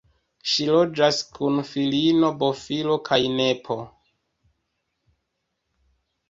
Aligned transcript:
Ŝi 0.51 0.63
loĝas 0.69 1.19
kun 1.35 1.59
filino, 1.71 2.31
bofilo 2.39 2.97
kaj 3.11 3.19
nepo. 3.35 3.77